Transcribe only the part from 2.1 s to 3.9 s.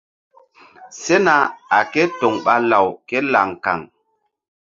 toŋ ɓa law ké laŋ kaŋ.